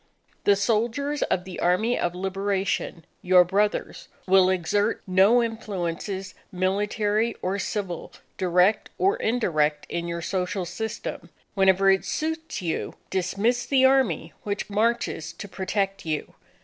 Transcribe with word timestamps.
The 0.45 0.55
soldiers 0.55 1.21
of 1.21 1.43
the 1.43 1.59
Army 1.59 1.95
of 1.95 2.15
Liberation, 2.15 3.05
your 3.21 3.43
brothers, 3.43 4.07
will 4.25 4.49
exert 4.49 5.03
no 5.05 5.43
influences, 5.43 6.33
military 6.51 7.35
or 7.43 7.59
civil, 7.59 8.11
direct 8.35 8.89
or 8.97 9.17
indirect, 9.17 9.85
in 9.89 10.07
your 10.07 10.23
social 10.23 10.65
system. 10.65 11.29
Whenever 11.53 11.91
it 11.91 12.03
suits 12.03 12.63
you, 12.63 12.95
dismiss 13.11 13.67
the 13.67 13.85
Army 13.85 14.33
which 14.41 14.71
marches 14.71 15.33
to 15.33 15.47
protect 15.47 16.03
you. 16.03 16.33